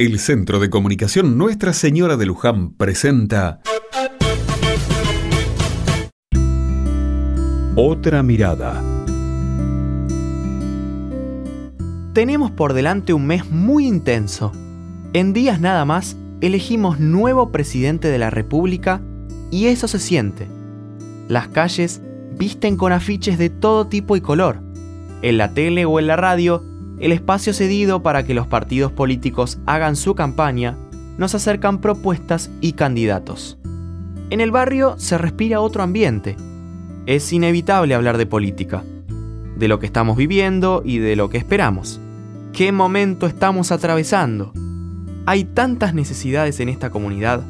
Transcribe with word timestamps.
El 0.00 0.20
Centro 0.20 0.60
de 0.60 0.70
Comunicación 0.70 1.36
Nuestra 1.36 1.72
Señora 1.72 2.16
de 2.16 2.24
Luján 2.24 2.70
presenta 2.70 3.58
Otra 7.74 8.22
mirada. 8.22 8.80
Tenemos 12.12 12.52
por 12.52 12.74
delante 12.74 13.12
un 13.12 13.26
mes 13.26 13.50
muy 13.50 13.88
intenso. 13.88 14.52
En 15.14 15.32
días 15.32 15.60
nada 15.60 15.84
más, 15.84 16.16
elegimos 16.42 17.00
nuevo 17.00 17.50
presidente 17.50 18.06
de 18.06 18.18
la 18.18 18.30
República 18.30 19.02
y 19.50 19.66
eso 19.66 19.88
se 19.88 19.98
siente. 19.98 20.46
Las 21.26 21.48
calles 21.48 22.02
visten 22.38 22.76
con 22.76 22.92
afiches 22.92 23.36
de 23.36 23.50
todo 23.50 23.88
tipo 23.88 24.14
y 24.14 24.20
color. 24.20 24.62
En 25.22 25.38
la 25.38 25.54
tele 25.54 25.86
o 25.86 25.98
en 25.98 26.06
la 26.06 26.14
radio, 26.14 26.62
el 27.00 27.12
espacio 27.12 27.52
cedido 27.52 28.02
para 28.02 28.24
que 28.24 28.34
los 28.34 28.46
partidos 28.46 28.92
políticos 28.92 29.58
hagan 29.66 29.96
su 29.96 30.14
campaña, 30.14 30.76
nos 31.16 31.34
acercan 31.34 31.80
propuestas 31.80 32.50
y 32.60 32.72
candidatos. 32.72 33.58
En 34.30 34.40
el 34.40 34.50
barrio 34.50 34.94
se 34.98 35.18
respira 35.18 35.60
otro 35.60 35.82
ambiente 35.82 36.36
es 37.08 37.32
inevitable 37.32 37.94
hablar 37.94 38.18
de 38.18 38.26
política, 38.26 38.84
de 39.56 39.66
lo 39.66 39.78
que 39.78 39.86
estamos 39.86 40.14
viviendo 40.18 40.82
y 40.84 40.98
de 40.98 41.16
lo 41.16 41.30
que 41.30 41.38
esperamos. 41.38 42.02
¿Qué 42.52 42.70
momento 42.70 43.26
estamos 43.26 43.72
atravesando? 43.72 44.52
Hay 45.24 45.44
tantas 45.44 45.94
necesidades 45.94 46.60
en 46.60 46.68
esta 46.68 46.90
comunidad. 46.90 47.40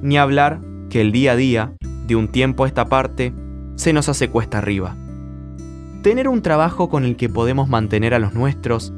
Ni 0.00 0.16
hablar 0.16 0.60
que 0.88 1.02
el 1.02 1.12
día 1.12 1.32
a 1.32 1.36
día, 1.36 1.72
de 2.06 2.16
un 2.16 2.28
tiempo 2.28 2.64
a 2.64 2.66
esta 2.66 2.88
parte, 2.88 3.34
se 3.76 3.92
nos 3.92 4.08
hace 4.08 4.30
cuesta 4.30 4.56
arriba. 4.56 4.96
Tener 6.02 6.28
un 6.28 6.42
trabajo 6.42 6.88
con 6.88 7.04
el 7.04 7.16
que 7.16 7.28
podemos 7.28 7.68
mantener 7.68 8.14
a 8.14 8.18
los 8.18 8.34
nuestros, 8.34 8.92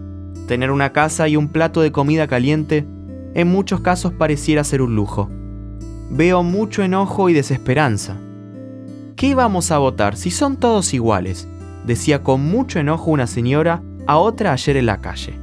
tener 0.46 0.70
una 0.70 0.92
casa 0.92 1.28
y 1.28 1.36
un 1.36 1.48
plato 1.48 1.80
de 1.80 1.92
comida 1.92 2.26
caliente, 2.26 2.86
en 3.34 3.48
muchos 3.48 3.80
casos 3.80 4.12
pareciera 4.12 4.64
ser 4.64 4.82
un 4.82 4.96
lujo. 4.96 5.28
Veo 6.10 6.42
mucho 6.42 6.82
enojo 6.82 7.28
y 7.28 7.32
desesperanza 7.32 8.16
¿Qué 9.20 9.34
vamos 9.34 9.70
a 9.70 9.76
votar 9.76 10.16
si 10.16 10.30
son 10.30 10.56
todos 10.56 10.94
iguales? 10.94 11.46
decía 11.84 12.22
con 12.22 12.40
mucho 12.40 12.78
enojo 12.78 13.10
una 13.10 13.26
señora 13.26 13.82
a 14.06 14.16
otra 14.16 14.54
ayer 14.54 14.78
en 14.78 14.86
la 14.86 15.02
calle. 15.02 15.34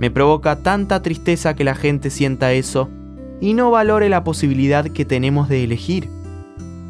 Me 0.00 0.10
provoca 0.10 0.56
tanta 0.64 1.00
tristeza 1.00 1.54
que 1.54 1.62
la 1.62 1.76
gente 1.76 2.10
sienta 2.10 2.52
eso 2.52 2.88
y 3.40 3.54
no 3.54 3.70
valore 3.70 4.08
la 4.08 4.24
posibilidad 4.24 4.86
que 4.86 5.04
tenemos 5.04 5.48
de 5.48 5.62
elegir. 5.62 6.08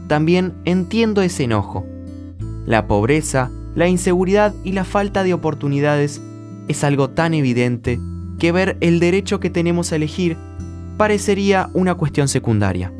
También 0.08 0.54
entiendo 0.64 1.20
ese 1.20 1.44
enojo. 1.44 1.84
La 2.64 2.86
pobreza, 2.86 3.50
la 3.74 3.88
inseguridad 3.88 4.54
y 4.64 4.72
la 4.72 4.84
falta 4.84 5.22
de 5.22 5.34
oportunidades 5.34 6.20
es 6.68 6.84
algo 6.84 7.10
tan 7.10 7.34
evidente 7.34 8.00
que 8.38 8.52
ver 8.52 8.76
el 8.80 9.00
derecho 9.00 9.40
que 9.40 9.50
tenemos 9.50 9.92
a 9.92 9.96
elegir 9.96 10.36
parecería 10.96 11.70
una 11.72 11.94
cuestión 11.94 12.28
secundaria. 12.28 12.92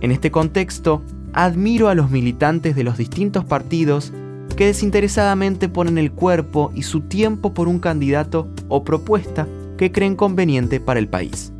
En 0.00 0.10
este 0.10 0.30
contexto, 0.30 1.02
admiro 1.32 1.88
a 1.88 1.94
los 1.94 2.10
militantes 2.10 2.76
de 2.76 2.84
los 2.84 2.98
distintos 2.98 3.44
partidos 3.44 4.12
que 4.56 4.66
desinteresadamente 4.66 5.68
ponen 5.68 5.98
el 5.98 6.12
cuerpo 6.12 6.72
y 6.74 6.82
su 6.82 7.00
tiempo 7.00 7.54
por 7.54 7.68
un 7.68 7.78
candidato 7.78 8.48
o 8.68 8.84
propuesta 8.84 9.48
que 9.78 9.92
creen 9.92 10.14
conveniente 10.14 10.78
para 10.78 11.00
el 11.00 11.08
país. 11.08 11.52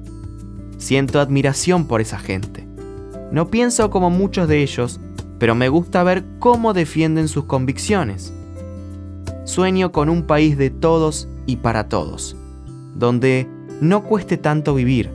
Siento 0.77 1.20
admiración 1.20 1.86
por 1.86 2.00
esa 2.00 2.19
gente. 2.19 2.67
No 3.30 3.48
pienso 3.48 3.89
como 3.91 4.11
muchos 4.11 4.48
de 4.48 4.62
ellos, 4.62 5.00
pero 5.39 5.55
me 5.55 5.69
gusta 5.69 6.03
ver 6.03 6.25
cómo 6.39 6.75
defienden 6.75 7.28
sus 7.28 7.45
convicciones. 7.45 8.33
Sueño 9.45 9.93
con 9.93 10.09
un 10.09 10.23
país 10.23 10.57
de 10.57 10.71
todos 10.71 11.29
y 11.47 11.57
para 11.57 11.89
todos, 11.89 12.37
donde 12.95 13.48
no 13.81 14.05
cueste 14.05 14.37
tanto 14.37 14.75
vivir. 14.75 15.11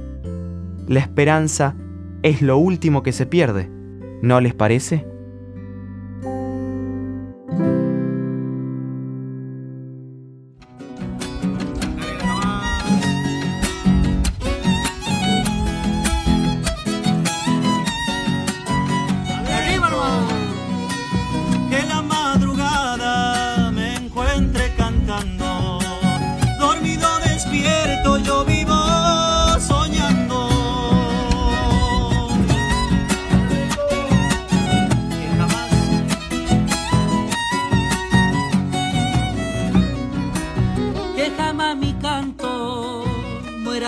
La 0.88 1.00
esperanza 1.00 1.76
es 2.24 2.42
lo 2.42 2.58
último 2.58 3.04
que 3.04 3.12
se 3.14 3.26
pierde 3.26 3.78
¿No 4.22 4.42
les 4.42 4.56
parece? 4.56 5.06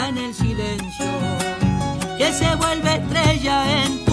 En 0.08 0.18
el 0.18 0.34
silencio, 0.34 1.06
que 2.18 2.32
se 2.32 2.56
vuelve 2.56 2.96
estrella 2.96 3.84
en 3.84 4.09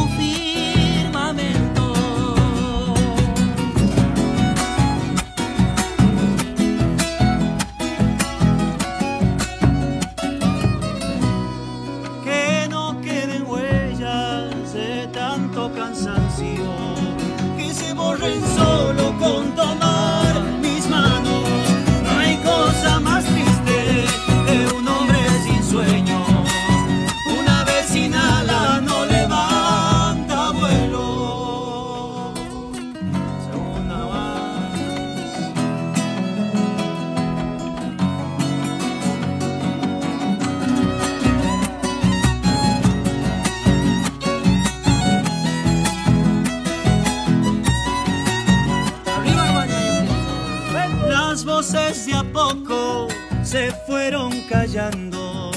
voces 51.44 52.06
de 52.06 52.14
a 52.14 52.22
poco 52.24 53.08
se 53.42 53.70
fueron 53.86 54.30
callando, 54.48 55.50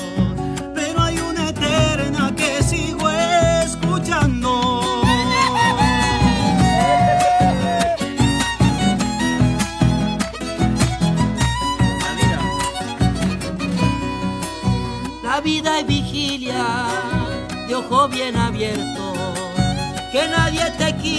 pero 0.75 1.01
hay 1.01 1.17
una 1.19 1.50
eterna 1.50 2.34
que 2.35 2.62
sigo 2.63 3.09
escuchando. 3.09 5.01
La 12.03 12.13
vida. 12.16 12.39
La 15.23 15.41
vida 15.41 15.79
es 15.79 15.88
vigilia 15.88 16.88
de 17.68 17.75
ojo 17.75 18.07
bien 18.09 18.35
abierto, 18.35 19.13
que 20.12 20.28
nadie 20.28 20.72
te 20.78 20.95
quite 20.97 21.19